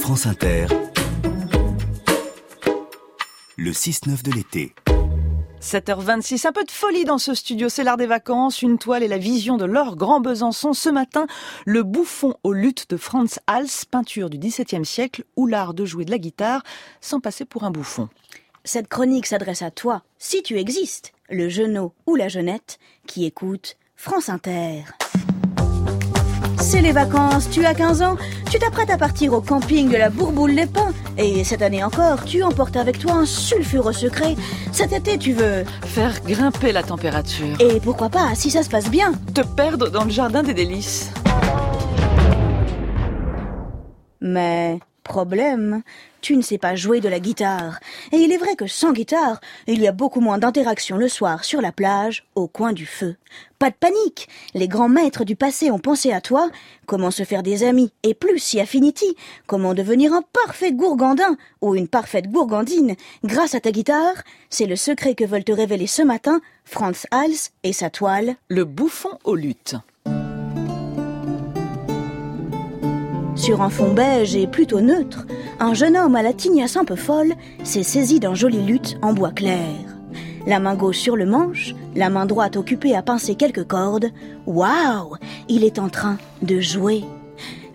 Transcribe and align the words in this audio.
France 0.00 0.26
Inter, 0.26 0.66
le 3.56 3.70
6-9 3.70 4.22
de 4.22 4.32
l'été. 4.32 4.74
7h26, 5.60 6.46
un 6.46 6.52
peu 6.52 6.64
de 6.64 6.70
folie 6.70 7.04
dans 7.04 7.18
ce 7.18 7.34
studio, 7.34 7.68
c'est 7.68 7.84
l'art 7.84 7.98
des 7.98 8.06
vacances, 8.06 8.62
une 8.62 8.78
toile 8.78 9.02
et 9.02 9.08
la 9.08 9.18
vision 9.18 9.56
de 9.56 9.66
Laure 9.66 9.96
Grand 9.96 10.20
Besançon. 10.20 10.72
Ce 10.72 10.88
matin, 10.88 11.26
le 11.66 11.82
bouffon 11.82 12.34
aux 12.42 12.52
luttes 12.52 12.88
de 12.90 12.96
Franz 12.96 13.40
Hals, 13.46 13.86
peinture 13.90 14.30
du 14.30 14.38
XVIIe 14.38 14.86
siècle, 14.86 15.24
ou 15.36 15.46
l'art 15.46 15.74
de 15.74 15.84
jouer 15.84 16.04
de 16.04 16.10
la 16.10 16.18
guitare 16.18 16.62
sans 17.00 17.20
passer 17.20 17.44
pour 17.44 17.64
un 17.64 17.70
bouffon. 17.70 18.08
Cette 18.64 18.88
chronique 18.88 19.26
s'adresse 19.26 19.62
à 19.62 19.70
toi, 19.70 20.02
si 20.18 20.42
tu 20.42 20.58
existes, 20.58 21.12
le 21.28 21.48
genou 21.48 21.92
ou 22.06 22.16
la 22.16 22.28
jeunette, 22.28 22.78
qui 23.06 23.26
écoute 23.26 23.76
France 23.96 24.28
Inter. 24.28 24.84
C'est 26.70 26.82
les 26.82 26.92
vacances, 26.92 27.50
tu 27.50 27.66
as 27.66 27.74
15 27.74 28.00
ans, 28.02 28.16
tu 28.48 28.60
t'apprêtes 28.60 28.90
à 28.90 28.96
partir 28.96 29.32
au 29.32 29.40
camping 29.40 29.90
de 29.90 29.96
la 29.96 30.08
Bourboule-les-Pins, 30.08 30.92
et 31.18 31.42
cette 31.42 31.62
année 31.62 31.82
encore, 31.82 32.24
tu 32.24 32.44
emportes 32.44 32.76
avec 32.76 33.00
toi 33.00 33.14
un 33.14 33.26
sulfureux 33.26 33.92
secret. 33.92 34.36
Cet 34.70 34.92
été, 34.92 35.18
tu 35.18 35.32
veux... 35.32 35.64
Faire 35.82 36.22
grimper 36.24 36.70
la 36.70 36.84
température. 36.84 37.60
Et 37.60 37.80
pourquoi 37.80 38.08
pas, 38.08 38.36
si 38.36 38.52
ça 38.52 38.62
se 38.62 38.70
passe 38.70 38.88
bien 38.88 39.14
Te 39.34 39.40
perdre 39.40 39.90
dans 39.90 40.04
le 40.04 40.10
jardin 40.10 40.44
des 40.44 40.54
délices. 40.54 41.10
Mais 44.20 44.78
problème, 45.02 45.82
tu 46.20 46.36
ne 46.36 46.42
sais 46.42 46.58
pas 46.58 46.74
jouer 46.74 47.00
de 47.00 47.08
la 47.08 47.20
guitare. 47.20 47.80
Et 48.12 48.18
il 48.18 48.32
est 48.32 48.36
vrai 48.36 48.56
que 48.56 48.66
sans 48.66 48.92
guitare, 48.92 49.40
il 49.66 49.80
y 49.80 49.88
a 49.88 49.92
beaucoup 49.92 50.20
moins 50.20 50.38
d'interaction 50.38 50.96
le 50.96 51.08
soir 51.08 51.44
sur 51.44 51.60
la 51.60 51.72
plage, 51.72 52.24
au 52.34 52.46
coin 52.46 52.72
du 52.72 52.86
feu. 52.86 53.16
Pas 53.58 53.70
de 53.70 53.74
panique, 53.74 54.28
les 54.54 54.68
grands 54.68 54.88
maîtres 54.88 55.24
du 55.24 55.36
passé 55.36 55.70
ont 55.70 55.78
pensé 55.78 56.12
à 56.12 56.20
toi, 56.20 56.50
comment 56.86 57.10
se 57.10 57.24
faire 57.24 57.42
des 57.42 57.62
amis, 57.62 57.92
et 58.02 58.14
plus 58.14 58.38
si 58.38 58.60
affinity, 58.60 59.16
comment 59.46 59.74
devenir 59.74 60.12
un 60.12 60.22
parfait 60.22 60.72
gourgandin 60.72 61.36
ou 61.60 61.74
une 61.74 61.88
parfaite 61.88 62.30
gourgandine 62.30 62.96
grâce 63.24 63.54
à 63.54 63.60
ta 63.60 63.70
guitare, 63.70 64.14
c'est 64.48 64.66
le 64.66 64.76
secret 64.76 65.14
que 65.14 65.24
veulent 65.24 65.44
te 65.44 65.52
révéler 65.52 65.86
ce 65.86 66.02
matin 66.02 66.40
Franz 66.64 67.06
Hals 67.10 67.50
et 67.62 67.72
sa 67.72 67.90
toile. 67.90 68.36
Le 68.48 68.64
bouffon 68.64 69.18
aux 69.24 69.36
luttes. 69.36 69.76
Sur 73.50 73.62
un 73.62 73.68
fond 73.68 73.92
beige 73.92 74.36
et 74.36 74.46
plutôt 74.46 74.80
neutre, 74.80 75.26
un 75.58 75.74
jeune 75.74 75.96
homme 75.96 76.14
à 76.14 76.22
la 76.22 76.32
tignasse 76.32 76.76
un 76.76 76.84
peu 76.84 76.94
folle 76.94 77.34
s'est 77.64 77.82
saisi 77.82 78.20
d'un 78.20 78.32
joli 78.32 78.62
luth 78.62 78.96
en 79.02 79.12
bois 79.12 79.32
clair. 79.32 79.74
La 80.46 80.60
main 80.60 80.76
gauche 80.76 80.98
sur 80.98 81.16
le 81.16 81.26
manche, 81.26 81.74
la 81.96 82.10
main 82.10 82.26
droite 82.26 82.56
occupée 82.56 82.94
à 82.94 83.02
pincer 83.02 83.34
quelques 83.34 83.66
cordes. 83.66 84.12
Waouh 84.46 85.16
Il 85.48 85.64
est 85.64 85.80
en 85.80 85.88
train 85.88 86.16
de 86.42 86.60
jouer. 86.60 87.02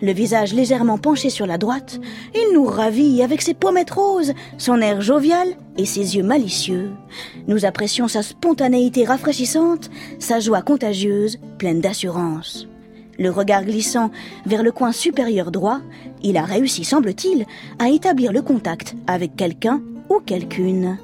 Le 0.00 0.12
visage 0.12 0.54
légèrement 0.54 0.96
penché 0.96 1.28
sur 1.28 1.44
la 1.44 1.58
droite, 1.58 2.00
il 2.34 2.54
nous 2.54 2.64
ravit 2.64 3.22
avec 3.22 3.42
ses 3.42 3.52
pommettes 3.52 3.90
roses, 3.90 4.32
son 4.56 4.80
air 4.80 5.02
jovial 5.02 5.46
et 5.76 5.84
ses 5.84 6.16
yeux 6.16 6.24
malicieux. 6.24 6.92
Nous 7.48 7.66
apprécions 7.66 8.08
sa 8.08 8.22
spontanéité 8.22 9.04
rafraîchissante, 9.04 9.90
sa 10.20 10.40
joie 10.40 10.62
contagieuse, 10.62 11.36
pleine 11.58 11.82
d'assurance. 11.82 12.66
Le 13.18 13.30
regard 13.30 13.64
glissant 13.64 14.10
vers 14.44 14.62
le 14.62 14.72
coin 14.72 14.92
supérieur 14.92 15.50
droit, 15.50 15.80
il 16.22 16.36
a 16.36 16.44
réussi, 16.44 16.84
semble-t-il, 16.84 17.46
à 17.78 17.88
établir 17.88 18.32
le 18.32 18.42
contact 18.42 18.94
avec 19.06 19.36
quelqu'un 19.36 19.80
ou 20.08 20.20
quelqu'une. 20.20 20.98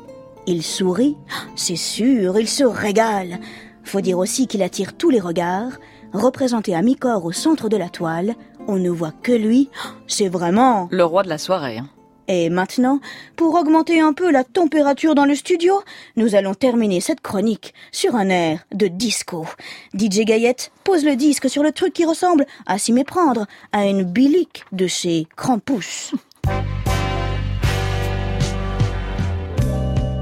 Il 0.46 0.62
sourit, 0.62 1.16
c'est 1.54 1.76
sûr, 1.76 2.38
il 2.38 2.48
se 2.48 2.64
régale. 2.64 3.38
Faut 3.84 4.00
dire 4.00 4.18
aussi 4.18 4.46
qu'il 4.46 4.62
attire 4.62 4.96
tous 4.96 5.10
les 5.10 5.20
regards. 5.20 5.72
Représenté 6.12 6.74
à 6.74 6.82
mi-corps 6.82 7.24
au 7.24 7.32
centre 7.32 7.68
de 7.68 7.76
la 7.76 7.88
toile, 7.88 8.34
on 8.68 8.76
ne 8.76 8.90
voit 8.90 9.12
que 9.22 9.32
lui. 9.32 9.70
C'est 10.06 10.28
vraiment... 10.28 10.88
Le 10.90 11.04
roi 11.04 11.22
de 11.22 11.28
la 11.28 11.38
soirée. 11.38 11.78
Hein. 11.78 11.88
Et 12.28 12.50
maintenant, 12.50 13.00
pour 13.36 13.54
augmenter 13.54 14.00
un 14.00 14.12
peu 14.12 14.30
la 14.30 14.44
température 14.44 15.14
dans 15.14 15.24
le 15.24 15.34
studio, 15.34 15.82
nous 16.16 16.34
allons 16.34 16.54
terminer 16.54 17.00
cette 17.00 17.20
chronique 17.20 17.74
sur 17.90 18.14
un 18.14 18.28
air 18.28 18.64
de 18.72 18.86
disco. 18.86 19.46
DJ 19.94 20.20
Gaillette 20.20 20.72
pose 20.84 21.04
le 21.04 21.16
disque 21.16 21.50
sur 21.50 21.62
le 21.62 21.72
truc 21.72 21.92
qui 21.92 22.04
ressemble, 22.04 22.46
à 22.66 22.78
s'y 22.78 22.92
méprendre, 22.92 23.46
à 23.72 23.86
une 23.86 24.04
bilique 24.04 24.64
de 24.72 24.86
chez 24.86 25.26
Krampus. 25.36 26.14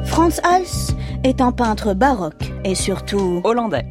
Franz 0.04 0.40
Hals 0.42 0.96
est 1.24 1.40
un 1.40 1.52
peintre 1.52 1.94
baroque 1.94 2.50
et 2.64 2.74
surtout 2.74 3.40
hollandais. 3.44 3.86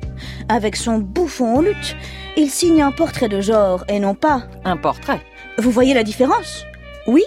Avec 0.47 0.75
son 0.75 0.97
bouffon 0.97 1.57
au 1.57 1.61
lutte, 1.61 1.95
il 2.37 2.49
signe 2.49 2.81
un 2.81 2.91
portrait 2.91 3.29
de 3.29 3.41
genre 3.41 3.83
et 3.87 3.99
non 3.99 4.15
pas 4.15 4.43
un 4.65 4.77
portrait. 4.77 5.21
Vous 5.57 5.71
voyez 5.71 5.93
la 5.93 6.03
différence? 6.03 6.65
Oui? 7.09 7.23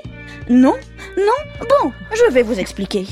Non? 0.49 0.77
Non? 1.17 1.41
Bon, 1.59 1.93
je 2.15 2.33
vais 2.33 2.45
vous 2.45 2.61
expliquer. 2.61 3.05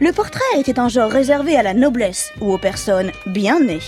Le 0.00 0.10
portrait 0.10 0.58
était 0.58 0.80
un 0.80 0.88
genre 0.88 1.08
réservé 1.08 1.56
à 1.56 1.62
la 1.62 1.72
noblesse 1.72 2.32
ou 2.40 2.52
aux 2.52 2.58
personnes 2.58 3.12
bien 3.26 3.60
nées. 3.60 3.78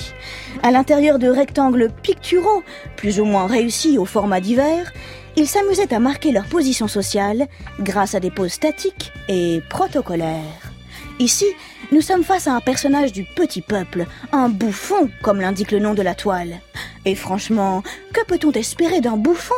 À 0.62 0.71
l'intérieur 0.71 1.19
de 1.19 1.27
rectangles 1.27 1.91
picturaux, 2.05 2.62
plus 2.94 3.19
ou 3.19 3.25
moins 3.25 3.49
réussis 3.49 3.99
au 3.99 4.05
format 4.05 4.41
divers, 4.41 4.93
ils 5.34 5.49
s'amusaient 5.49 5.93
à 5.93 5.99
marquer 5.99 6.31
leur 6.31 6.44
position 6.44 6.87
sociale 6.87 7.49
grâce 7.81 8.15
à 8.15 8.21
des 8.21 8.31
poses 8.31 8.53
statiques 8.53 9.12
et 9.28 9.60
protocolaires. 9.69 10.71
Ici, 11.19 11.47
nous 11.91 12.03
sommes 12.03 12.22
face 12.22 12.47
à 12.47 12.54
un 12.54 12.60
personnage 12.60 13.12
du 13.12 13.25
petit 13.25 13.62
peuple, 13.62 14.06
un 14.31 14.49
bouffon, 14.49 15.10
comme 15.22 15.41
l'indique 15.41 15.72
le 15.72 15.81
nom 15.81 15.94
de 15.94 16.03
la 16.03 16.15
toile. 16.15 16.60
Et 17.04 17.16
franchement, 17.16 17.83
que 18.15 18.25
peut-on 18.27 18.53
espérer 18.53 19.00
d'un 19.00 19.16
bouffon? 19.16 19.56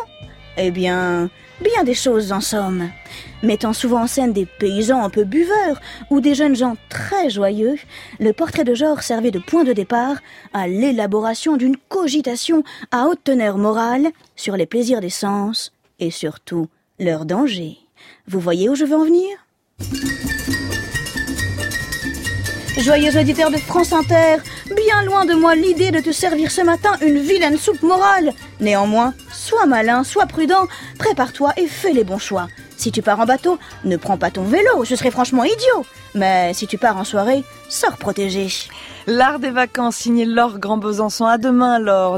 Eh 0.57 0.71
bien, 0.71 1.31
bien 1.61 1.83
des 1.85 1.95
choses 1.95 2.33
en 2.33 2.41
somme. 2.41 2.89
Mettant 3.43 3.73
souvent 3.73 4.03
en 4.03 4.07
scène 4.07 4.33
des 4.33 4.47
paysans 4.47 5.03
un 5.03 5.11
peu 5.11 5.25
buveurs 5.25 5.81
ou 6.11 6.21
des 6.21 6.35
jeunes 6.35 6.55
gens 6.55 6.77
très 6.89 7.29
joyeux, 7.29 7.77
le 8.21 8.33
portrait 8.33 8.65
de 8.65 8.75
genre 8.75 9.03
servait 9.03 9.33
de 9.33 9.41
point 9.41 9.65
de 9.65 9.73
départ 9.73 10.17
à 10.53 10.69
l'élaboration 10.69 11.57
d'une 11.57 11.77
cogitation 11.89 12.63
à 12.93 13.07
haute 13.07 13.25
teneur 13.25 13.59
morale 13.59 14.09
sur 14.37 14.57
les 14.57 14.67
plaisirs 14.67 15.01
des 15.01 15.11
sens 15.11 15.73
et 15.99 16.11
surtout 16.11 16.69
leurs 17.01 17.25
dangers. 17.25 17.79
Vous 18.29 18.41
voyez 18.41 18.69
où 18.69 18.75
je 18.75 18.85
veux 18.85 18.97
en 18.97 19.05
venir? 19.05 19.29
Joyeux 22.79 23.17
auditeur 23.19 23.51
de 23.51 23.57
France 23.57 23.93
Inter, 23.93 24.37
bien 24.67 25.03
loin 25.03 25.25
de 25.25 25.35
moi 25.35 25.55
l'idée 25.55 25.91
de 25.91 26.01
te 26.01 26.11
servir 26.13 26.51
ce 26.51 26.61
matin 26.61 26.93
une 27.03 27.19
vilaine 27.19 27.57
soupe 27.57 27.83
morale. 27.83 28.33
Néanmoins, 28.61 29.15
sois 29.45 29.67
malin, 29.67 30.05
sois 30.05 30.25
prudent, 30.27 30.67
prépare-toi 30.99 31.53
et 31.59 31.67
fais 31.67 31.93
les 31.93 32.03
bons 32.03 32.19
choix. 32.19 32.49
Si 32.79 32.91
tu 32.91 33.03
pars 33.03 33.21
en 33.21 33.27
bateau, 33.27 33.59
ne 33.85 33.97
prends 33.97 34.17
pas 34.17 34.31
ton 34.31 34.43
vélo, 34.43 34.85
ce 34.85 34.97
serait 34.97 35.11
franchement 35.11 35.45
idiot. 35.45 35.85
Mais 36.15 36.55
si 36.55 36.67
tu 36.67 36.79
pars 36.79 36.97
en 36.97 37.05
soirée, 37.05 37.45
sors 37.69 37.99
protégé. 37.99 38.49
L'art 39.07 39.39
des 39.39 39.51
vacances 39.51 39.97
signé 39.97 40.25
Laure 40.25 40.59
Grand 40.59 40.79
Besançon. 40.79 41.27
À 41.27 41.37
demain, 41.37 41.79
Laure. 41.79 42.13